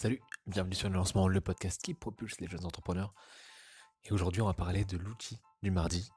[0.00, 3.12] Salut, bienvenue sur le lancement, le podcast qui propulse les jeunes entrepreneurs.
[4.04, 6.08] Et aujourd'hui, on va parler de l'outil du mardi.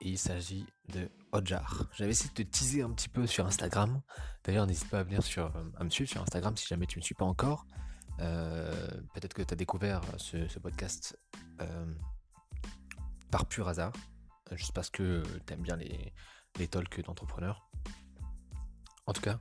[0.00, 1.84] Et il s'agit de Hotjar.
[1.92, 4.00] J'avais essayé de te teaser un petit peu sur Instagram.
[4.42, 7.04] D'ailleurs, n'hésite pas à venir sur, me suivre sur Instagram si jamais tu ne me
[7.04, 7.66] suis pas encore.
[8.20, 11.18] Euh, peut-être que tu as découvert ce, podcast
[11.60, 11.94] euh,
[13.30, 13.92] par pur hasard.
[14.52, 16.14] Juste parce que tu bien les,
[16.58, 17.68] les talks d'entrepreneurs.
[19.04, 19.40] En tout cas,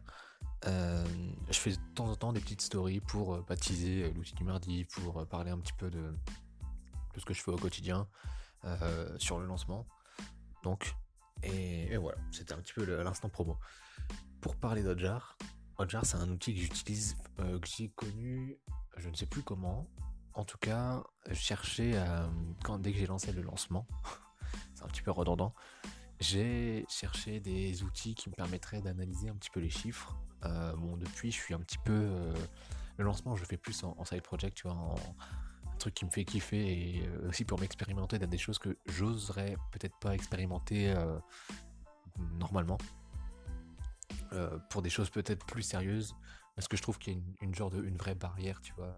[0.65, 1.05] euh,
[1.49, 4.43] je fais de temps en temps des petites stories pour euh, baptiser euh, l'outil du
[4.43, 6.13] mardi, pour parler un petit peu de,
[7.17, 8.07] ce que je fais au quotidien
[9.17, 9.85] sur le lancement.
[10.63, 10.93] Donc,
[11.43, 13.57] et, voilà, c'était un petit peu l'instant promo.
[14.41, 15.37] Pour parler d'Hotjar,
[15.77, 18.57] Hotjar c'est un outil que j'utilise, que j'ai connu,
[18.97, 19.89] je ne sais plus comment.
[20.33, 21.93] En tout cas, je cherchais
[22.63, 23.87] quand, dès que j'ai lancé le lancement,
[24.73, 25.53] c'est un petit peu redondant,
[26.19, 30.17] j'ai cherché des outils qui me permettraient d'analyser un petit peu les chiffres.
[30.45, 31.93] Euh, bon, depuis, je suis un petit peu.
[31.93, 32.33] Euh,
[32.97, 36.03] le lancement, je le fais plus en, side project, tu vois, en, un truc qui
[36.03, 40.13] me fait kiffer et euh, aussi pour m'expérimenter dans des choses que j'oserais peut-être pas
[40.13, 40.93] expérimenter
[42.37, 42.77] normalement.
[44.69, 46.15] pour des choses peut-être plus sérieuses,
[46.55, 48.93] parce que je trouve qu'il y a une, genre de une vraie barrière, tu vois,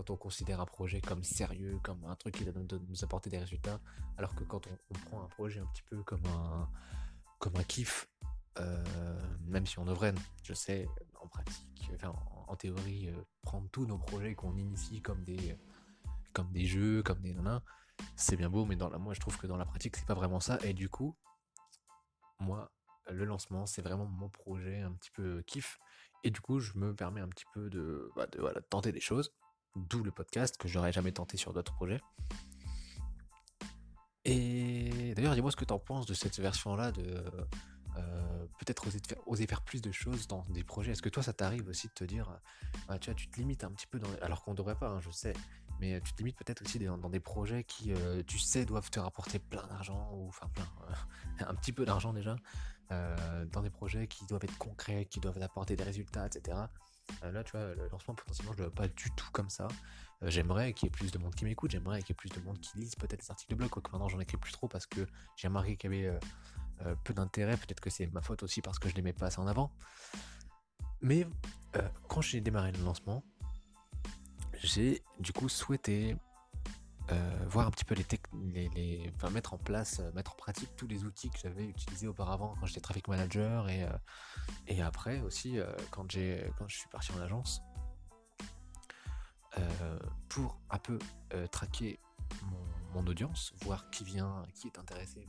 [0.00, 3.36] quand on considère un projet comme sérieux, comme un truc qui va nous apporter des
[3.36, 3.80] résultats,
[4.16, 6.70] alors que quand on, prend un projet un petit peu comme un
[7.38, 8.08] comme un kiff,
[8.58, 8.82] euh,
[9.46, 10.88] même si on devrait, je sais,
[11.20, 12.14] en pratique, enfin,
[12.46, 15.58] en, théorie, euh, prendre tous nos projets qu'on initie comme des
[16.32, 17.60] comme des jeux, comme des nanas,
[18.16, 20.14] c'est bien beau, mais dans la, moi je trouve que dans la pratique c'est pas
[20.14, 21.14] vraiment ça, et du coup,
[22.38, 22.72] moi,
[23.10, 25.78] le lancement, c'est vraiment mon projet un petit peu kiff.
[26.24, 29.00] Et du coup, je me permets un petit peu de, bah, de, voilà, tenter des
[29.00, 29.34] choses.
[29.76, 32.00] D'où le podcast que j'aurais jamais tenté sur d'autres projets.
[34.24, 37.24] Et d'ailleurs, dis-moi ce que tu en penses de cette version-là de
[37.96, 40.92] euh, peut-être oser, oser faire plus de choses dans des projets.
[40.92, 42.40] Est-ce que toi, ça t'arrive aussi de te dire,
[42.88, 45.00] bah, tu vois, tu te limites un petit peu, dans, alors qu'on devrait pas, hein,
[45.00, 45.32] je sais,
[45.80, 49.00] mais tu te limites peut-être aussi dans, des projets qui, euh, tu sais, doivent te
[49.00, 50.68] rapporter plein d'argent, ou enfin plein,
[51.48, 52.36] un petit peu d'argent déjà,
[52.92, 56.58] euh, dans des projets qui doivent être concrets, qui doivent apporter des résultats, etc.
[57.24, 59.50] Euh, là, tu vois, le lancement, potentiellement, je ne le vois pas du tout comme
[59.50, 59.68] ça.
[60.22, 62.40] j'aimerais qu'il y ait plus de monde qui m'écoute, j'aimerais qu'il y ait plus de
[62.40, 65.06] monde qui lise peut-être les articles de blog, maintenant j'en écris plus trop parce que
[65.36, 66.18] j'ai remarqué qu'il y avait
[67.04, 69.26] peu d'intérêt, peut-être que c'est ma faute aussi parce que je ne les mets pas
[69.26, 69.72] assez en avant.
[71.00, 71.26] Mais
[72.08, 73.24] quand j'ai démarré le lancement,
[74.62, 76.16] j'ai du coup souhaité
[77.12, 80.86] euh, voir un petit peu les, les, mettre en place, euh, mettre en pratique tous
[80.86, 83.88] les outils que j'avais utilisés auparavant quand j'étais traffic manager et, euh,
[84.68, 85.58] et après aussi
[85.90, 86.06] quand
[86.58, 87.62] quand je suis parti en agence
[90.28, 90.98] pour un peu
[91.50, 91.98] traquer
[92.94, 95.26] mon, audience, voir qui vient, qui est intéressé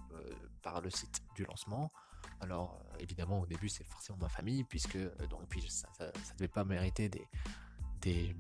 [0.62, 1.92] par le site du lancement.
[2.40, 4.98] Alors évidemment au début c'est forcément ma famille puisque
[5.30, 7.28] donc puis ça, ça, devait pas mériter des,
[8.02, 8.36] des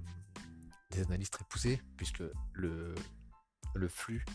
[0.91, 2.23] des analyses très poussées puisque
[2.53, 2.94] le
[3.74, 4.26] le flux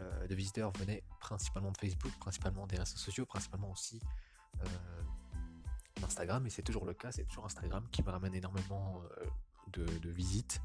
[0.00, 4.00] euh, de visiteurs venait principalement de Facebook, principalement des réseaux sociaux, principalement aussi
[4.60, 4.66] euh,
[6.00, 9.26] d'Instagram, et c'est toujours le cas, c'est toujours Instagram qui me ramène énormément euh,
[9.72, 10.60] de, visites.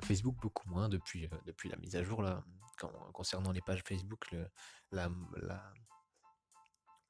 [0.00, 2.42] Facebook beaucoup moins depuis, depuis la mise à jour là.
[3.12, 4.34] concernant les pages Facebook,
[4.90, 5.08] la,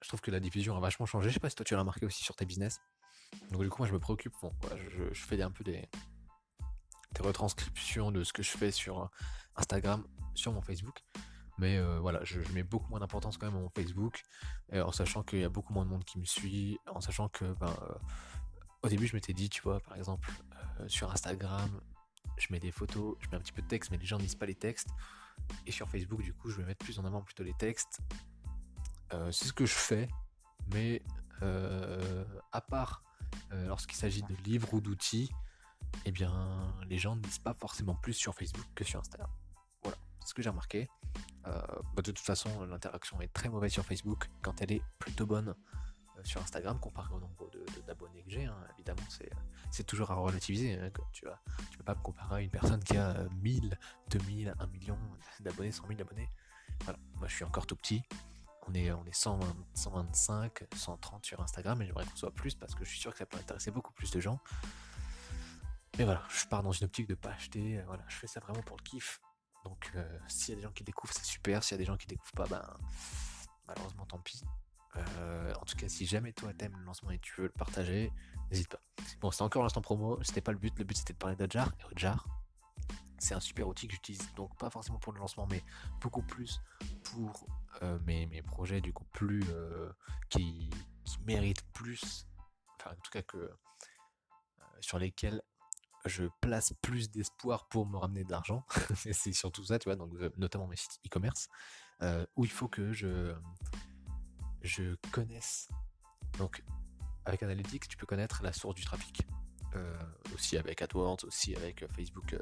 [0.03, 1.31] je trouve que la diffusion a vachement changé.
[1.31, 2.83] Je sais pas si toi tu l'as remarqué aussi sur tes business.
[3.51, 4.53] Donc du coup moi je me préoccupe, bon,
[4.91, 5.89] je, je, fais un peu des,
[7.15, 9.11] des retranscriptions de ce que je fais sur
[9.57, 11.03] Instagram sur mon Facebook.
[11.59, 14.23] Mais euh, voilà, je, mets beaucoup moins d'importance quand même à mon Facebook,
[14.73, 17.45] en sachant qu'il y a beaucoup moins de monde qui me suit, en sachant que
[17.55, 17.95] ben, euh,
[18.83, 20.33] au début je m'étais dit, tu vois, par exemple,
[20.81, 21.81] euh, sur Instagram,
[22.39, 24.23] je mets des photos, je mets un petit peu de texte, mais les gens ne
[24.23, 24.89] lisent pas les textes.
[25.67, 28.01] Et sur Facebook, du coup, je vais mettre plus en avant plutôt les textes.
[29.31, 30.09] c'est ce que je fais,
[30.73, 31.03] mais
[31.41, 33.03] à part
[33.51, 35.33] lorsqu'il s'agit de livres ou d'outils,
[36.05, 39.31] eh bien, les gens ne lisent pas forcément plus sur Facebook que sur Instagram
[40.25, 40.89] ce que j'ai remarqué.
[41.47, 41.61] Euh,
[41.95, 45.49] bah, de toute façon, l'interaction est très mauvaise sur Facebook quand elle est plutôt bonne
[46.17, 47.51] euh, sur Instagram comparé au nombre
[47.87, 48.45] d'abonnés que j'ai.
[48.45, 48.57] Hein.
[48.75, 49.03] Évidemment,
[49.71, 50.79] c'est toujours à relativiser.
[50.79, 51.27] Hein, tu
[51.71, 53.77] tu peux pas me comparer à une personne qui a 1000,
[54.11, 54.99] 2000, 1 million
[55.41, 56.29] d'abonnés, 100 000 abonnés.
[56.85, 58.03] Voilà, moi je suis encore tout petit.
[58.69, 62.85] On est, on est 125, 130 sur Instagram et j'aimerais qu'on soit plus parce que
[62.85, 64.39] je suis sûr que ça peut intéresser beaucoup plus de gens.
[65.99, 67.83] Mais voilà, je pars dans une optique de pas acheter.
[67.87, 69.21] Voilà, je fais ça vraiment pour le kiff.
[69.65, 71.63] Donc euh, s'il y a des gens qui découvrent, c'est super.
[71.63, 72.77] S'il y a des gens qui découvrent pas, ben
[73.69, 74.43] malheureusement tant pis.
[74.97, 78.13] Euh, en tout cas, si jamais toi t'aimes le lancement et tu veux le partager,
[78.51, 78.81] n'hésite pas.
[79.21, 81.73] Bon, c'est encore l'instant promo, c'était pas le but, le but c'était de parler d'Adjar.
[81.81, 82.27] Et Adjar,
[83.19, 85.63] c'est un super outil que j'utilise, donc pas forcément pour le lancement, mais
[86.01, 86.61] beaucoup plus
[87.05, 87.47] pour
[87.83, 89.45] euh, mes, projets du coup plus
[90.29, 90.69] qui,
[91.05, 92.27] qui, méritent plus,
[92.79, 93.51] enfin en tout cas que
[94.81, 95.41] sur lesquels
[96.07, 98.65] je place plus d'espoir pour me ramener de l'argent.
[98.97, 101.49] c'est surtout ça, tu vois, donc notamment mes sites e-commerce,
[102.37, 103.35] où il faut que je,
[104.63, 105.69] je connaisse.
[106.39, 106.65] Donc,
[107.25, 109.27] avec Analytics, tu peux connaître la source du trafic.
[110.35, 112.37] aussi avec AdWords, aussi avec Facebook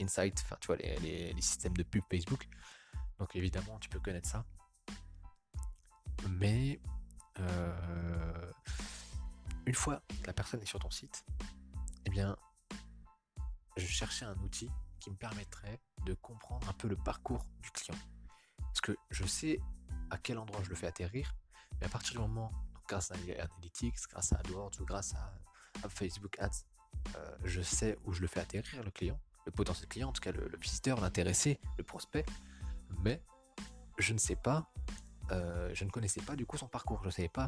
[0.00, 2.48] Insight, enfin, tu vois, les, les systèmes de pub Facebook.
[3.18, 4.44] Donc, évidemment, tu peux connaître ça.
[6.28, 6.80] Mais
[7.40, 8.52] euh,
[9.66, 11.24] une fois que la personne est sur ton site,
[12.04, 12.36] eh bien,
[13.76, 14.70] je cherchais un outil
[15.00, 17.98] qui me permettrait de comprendre un peu le parcours du client.
[18.58, 19.60] Parce que je sais
[20.10, 21.34] à quel endroit je le fais atterrir,
[21.80, 22.52] mais à partir du moment,
[22.88, 25.32] grâce à Analytics, grâce à AdWords ou grâce à,
[25.88, 26.66] Facebook Ads,
[27.16, 30.20] euh, je sais où je le fais atterrir, le client, le potentiel client, en tout
[30.20, 32.24] cas le, le visiteur, l'intéressé, le prospect,
[33.02, 33.20] mais
[33.98, 34.70] je ne sais pas
[35.30, 37.00] euh, je ne connaissais pas du coup son parcours.
[37.02, 37.46] Je ne savais pas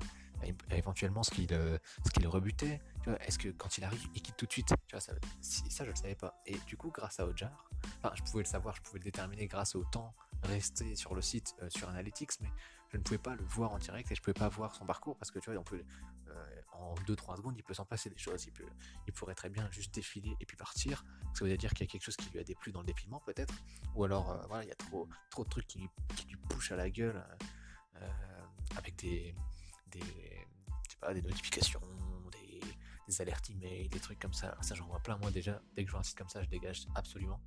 [0.71, 2.81] éventuellement ce qu'il euh, ce qu'il rebutait.
[3.21, 4.69] Est-ce que quand il arrive, il quitte tout de suite?
[4.69, 6.41] Tu vois, ça, ça, je ne savais pas.
[6.47, 9.47] Et du coup, grâce à Ojar, enfin, je pouvais le savoir, je pouvais le déterminer
[9.47, 12.51] grâce au temps resté sur le site, euh, sur Analytics, mais
[12.91, 14.87] je ne pouvais pas le voir en direct et je ne pouvais pas voir son
[14.87, 15.83] parcours parce que tu vois, on peut,
[16.73, 18.47] en 2-3 secondes, il peut s'en passer des choses.
[19.07, 21.05] Il, pourrait très bien juste défiler et puis partir.
[21.35, 23.21] Ça veut dire qu'il y a quelque chose qui lui a déplu dans le défilement,
[23.21, 23.55] peut-être.
[23.95, 26.77] Ou alors, voilà, il y a trop, trop de trucs qui, qui lui poussent à
[26.77, 27.25] la gueule.
[28.03, 28.09] Euh,
[28.77, 29.35] avec des,
[29.93, 30.47] des,
[31.01, 31.81] pas, des notifications,
[32.33, 32.44] des,
[33.09, 34.57] des alertes email, des trucs comme ça.
[34.63, 35.61] Ça, j'en vois plein, moi déjà.
[35.75, 37.41] Dès que je vois un site comme ça, je dégage absolument.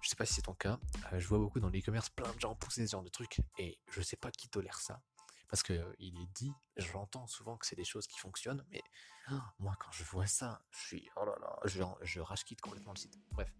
[0.00, 0.78] Je sais pas si c'est ton cas.
[1.12, 3.78] Euh, je vois beaucoup dans l'e-commerce plein de gens pousser ce genre de trucs et
[3.90, 5.00] je sais pas qui tolère ça.
[5.48, 8.82] Parce que euh, il est dit, j'entends souvent que c'est des choses qui fonctionnent, mais
[9.30, 13.18] oh, moi quand je vois ça, je suis oh là là, quitte complètement le site.
[13.32, 13.50] Bref.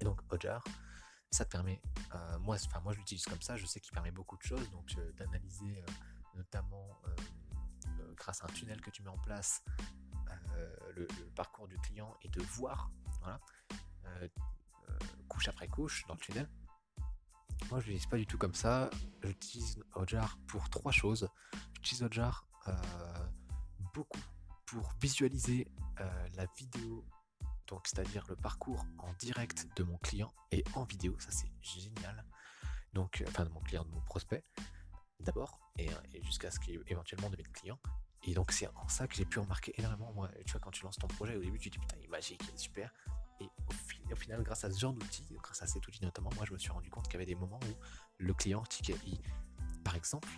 [0.00, 0.64] Et donc Ojar,
[1.30, 1.82] ça te permet,
[2.14, 4.70] euh, moi, enfin moi je l'utilise comme ça, je sais qu'il permet beaucoup de choses,
[4.70, 5.84] donc d'analyser
[6.34, 7.02] notamment
[8.16, 9.62] grâce à un tunnel que tu mets en place
[10.94, 12.90] le, parcours du client et de voir,
[13.20, 13.40] voilà,
[15.28, 16.48] couche après couche dans le tunnel.
[17.70, 18.90] Moi je l'utilise pas du tout comme ça,
[19.22, 21.28] j'utilise Ojar pour trois choses.
[21.74, 22.46] J'utilise Ojar
[23.94, 24.20] beaucoup
[24.66, 25.66] pour visualiser
[26.36, 27.04] la vidéo
[27.66, 32.24] donc c'est-à-dire le parcours en direct de mon client et en vidéo, ça c'est génial.
[32.92, 34.44] Donc, euh, enfin de mon client, de mon prospect
[35.20, 35.88] d'abord, et,
[36.22, 37.78] jusqu'à ce qu'il éventuellement devienne client.
[38.26, 40.12] Et donc c'est en ça que j'ai pu remarquer énormément.
[40.14, 42.04] Moi, tu vois, quand tu lances ton projet, au début tu te dis putain, il
[42.04, 42.92] est magique, il est super.
[43.40, 43.48] Et
[44.12, 46.58] au, final, grâce à ce genre d'outils, grâce à cet outil notamment, moi je me
[46.58, 47.74] suis rendu compte qu'il y avait des moments où
[48.18, 48.62] le client,
[49.82, 50.28] par exemple,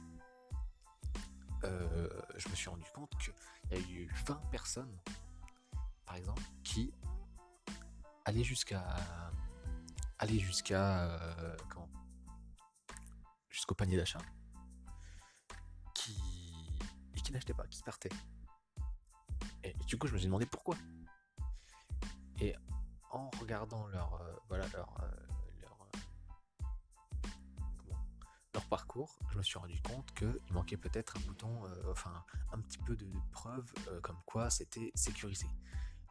[1.64, 3.32] euh, je me suis rendu compte qu'il
[3.70, 4.98] y a eu 20 personnes,
[6.06, 6.92] par exemple, qui
[8.24, 8.84] aller jusqu'à
[10.18, 11.56] aller jusqu'à euh,
[13.50, 14.18] jusqu'au panier d'achat
[17.26, 18.10] qui n'achetait pas, qui partait.
[19.64, 20.76] Et, du coup, je me suis demandé pourquoi.
[22.40, 22.54] Et
[23.10, 25.10] en regardant leur euh, voilà leur euh,
[28.54, 32.78] leur, parcours, je me suis rendu compte qu'il manquait peut-être un bouton, enfin un petit
[32.78, 33.72] peu de, de preuve
[34.02, 35.46] comme quoi c'était sécurisé.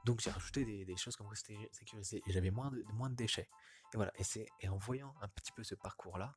[0.06, 3.50] Donc j'ai rajouté des, choses comme c'était sécurisé et j'avais moins de, moins de déchets.
[3.94, 6.36] Et voilà, et, c'est, et en voyant un petit peu ce parcours-là,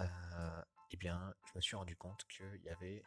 [0.00, 3.02] euh, eh bien, je me suis rendu compte qu'il y avait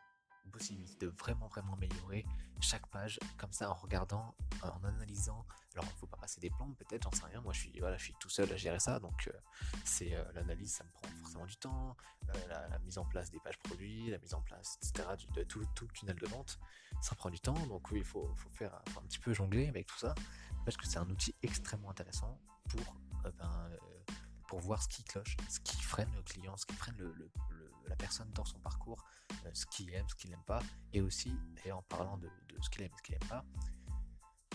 [0.50, 2.26] possibilité de vraiment vraiment améliorer
[2.62, 5.46] chaque page comme ça en regardant, en analysant.
[5.74, 7.42] Alors il faut pas passer des plombes peut-être, j'en sais rien.
[7.42, 9.40] Moi je suis voilà, je suis tout seul à gérer ça, donc euh,
[9.86, 11.96] c'est euh, l'analyse, ça me prend forcément du temps.
[12.48, 15.08] la, mise en place des pages produits, la mise en place, etc.
[15.36, 16.60] de tout, tout le tunnel de vente
[17.02, 19.98] ça prend du temps, donc oui, il faut, faire un petit peu jongler avec tout
[19.98, 20.14] ça,
[20.66, 22.96] parce que c'est un outil extrêmement intéressant pour,
[23.26, 23.78] euh, ben, euh,
[24.48, 26.98] pour voir ce qui cloche, ce qui freine le client, ce qui freine
[27.90, 29.04] la personne dans son parcours,
[29.46, 30.62] euh, ce qu'il aime, ce qu'il n'aime pas,
[30.94, 31.34] et aussi,
[31.66, 32.30] et en parlant de,
[32.62, 33.46] ce qu'il aime et ce qu'il n'aime pas,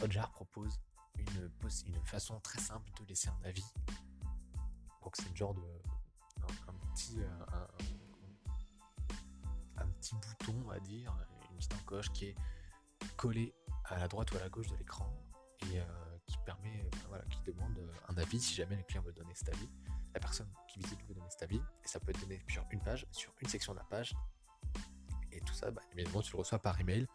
[0.02, 0.80] Hotjar propose
[1.16, 1.50] une,
[1.86, 3.64] une façon très simple de laisser un avis.
[5.02, 5.62] Donc c'est le genre de
[6.68, 7.18] un, petit
[9.76, 11.14] un, petit bouton on va dire
[11.56, 12.36] petite encoche qui est
[13.16, 15.12] collée à la droite ou à la gauche de l'écran
[15.72, 15.84] et euh,
[16.26, 19.34] qui permet, euh, voilà, qui demande euh, un avis si jamais le client veut donner
[19.34, 19.68] cet avis.
[20.14, 22.80] La personne qui visite veut donner cet avis et ça peut être donné sur une
[22.80, 24.14] page, sur une section de la page.
[25.32, 27.06] Et tout ça, bah, évidemment, tu le reçois par email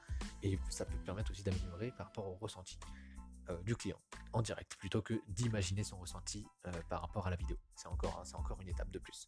[0.44, 2.78] et ça peut permettre aussi d'améliorer par rapport au ressenti
[3.64, 4.00] du client
[4.34, 6.46] en direct plutôt que d'imaginer son ressenti
[6.88, 7.58] par rapport à la vidéo.
[7.76, 9.28] C'est encore, c'est encore une étape de plus.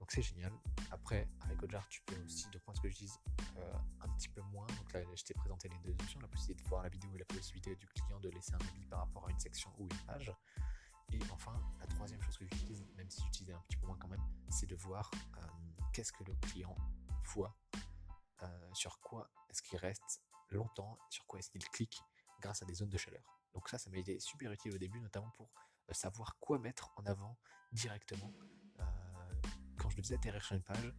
[0.00, 0.52] Donc c'est génial.
[0.90, 3.12] Après, avec Ojar, tu peux aussi, de ce que je dis,
[3.56, 4.66] euh, un petit peu moins.
[4.66, 7.18] Donc là, je t'ai présenté les deux options, la possibilité de voir la vidéo et
[7.18, 10.06] la possibilité du client de laisser un avis par rapport à une section ou une
[10.06, 10.32] page.
[11.12, 14.08] Et enfin, la troisième chose que j'utilise, même si j'utilisais un petit peu moins quand
[14.08, 15.46] même, c'est de voir euh,
[15.92, 16.74] qu'est-ce que le client
[17.26, 17.54] voit,
[18.42, 22.00] euh, sur quoi est-ce qu'il reste longtemps, sur quoi est-ce qu'il clique
[22.40, 23.22] grâce à des zones de chaleur.
[23.52, 25.50] Donc ça, ça m'a été super utile au début, notamment pour
[25.90, 27.38] euh, savoir quoi mettre en avant
[27.72, 28.32] directement.
[29.78, 30.94] Quand je devais atterrir sur une page,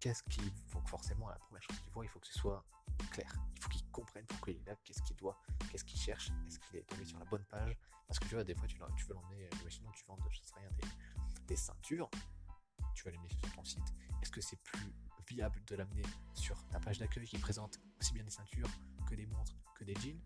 [0.00, 2.64] qu'est-ce qu'il faut forcément, la première chose qu'il voit, il faut que ce soit
[3.10, 3.32] clair.
[3.56, 5.38] Il faut qu'il comprenne pourquoi il est là, qu'est-ce qu'il doit,
[5.70, 6.30] qu'est-ce qu'il cherche,
[8.44, 10.70] des fois, tu, veux l'emmener, sinon tu vends, je sais rien,
[11.46, 12.10] des, ceintures,
[12.94, 13.94] tu vas l'amener sur ton site.
[14.22, 14.92] Est-ce que c'est plus
[15.28, 16.02] viable de l'amener
[16.34, 18.68] sur ta page d'accueil qui présente aussi bien des ceintures
[19.08, 20.20] que des montres, que des jeans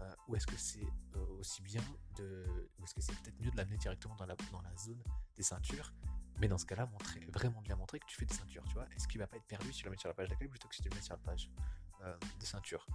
[0.00, 0.86] euh, ou est-ce que c'est
[1.16, 1.82] euh, aussi bien
[2.16, 2.44] de.
[2.78, 5.02] Ou est-ce que c'est peut-être mieux de l'amener directement dans la, dans la zone
[5.36, 5.92] des ceintures?
[6.38, 8.86] Mais dans ce cas-là, montrer, vraiment bien montrer que tu fais des ceintures, tu vois.
[8.94, 10.68] Est-ce qu'il va pas être perdu si tu le mets sur la page d'accueil plutôt
[10.68, 11.50] que si tu le mets sur la page
[12.02, 12.86] euh, de ceinture?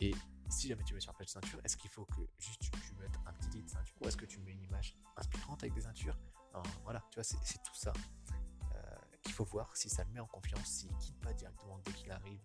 [0.00, 0.14] Et
[0.48, 3.18] si jamais tu le mets sur page ceinture, est-ce qu'il faut que juste tu, mettes
[3.26, 6.16] un petit titre ceinture ou est-ce que tu mets une image inspirante avec des ceintures?
[6.82, 7.92] Voilà, tu vois, c'est tout ça
[9.22, 12.10] qu'il faut voir si ça le met en confiance, s'il quitte pas directement dès qu'il
[12.10, 12.40] arrive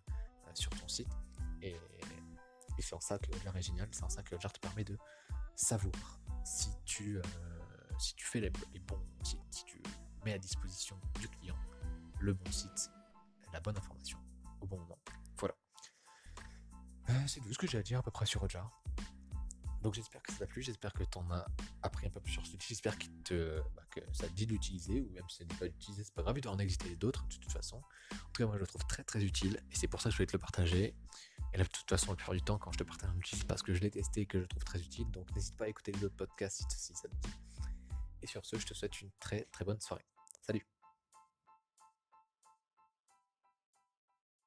[0.54, 1.10] sur ton site.
[1.62, 1.76] Et,
[2.80, 4.98] c'est en ça que l'art est génial, c'est en ça que l'art te permet de
[5.56, 7.22] savoir si tu, euh,
[8.00, 9.82] si tu fais les, bons, si, tu
[10.26, 11.56] mets à disposition du client
[12.20, 12.92] le bon site,
[13.54, 14.20] la bonne information
[14.60, 14.98] au bon moment.
[17.10, 18.62] Euh, c'est tout ce que j'ai à dire à peu près sur Roger.
[19.82, 21.46] Donc j'espère que ça t'a plu, j'espère que tu en as
[21.82, 25.28] appris un peu plus sur ce j'espère bah, que ça te dit d'utiliser, ou même
[25.28, 27.36] si ça ne dit pas d'utiliser, c'est pas grave, il doit en exister d'autres de
[27.36, 27.76] toute façon.
[28.14, 30.12] En tout cas, moi je le trouve très très utile, et c'est pour ça que
[30.12, 30.96] je voulais te le partager.
[31.54, 33.36] Et là, de toute façon, le plupart du temps, quand je te partage un outil,
[33.36, 35.12] c'est parce que je l'ai testé et que je le trouve très utile.
[35.12, 37.34] Donc, n'hésite pas à écouter les autres podcasts si, ça te dit.
[38.24, 40.06] Et sur ce, je te souhaite une très très bonne soirée.
[40.42, 40.66] Salut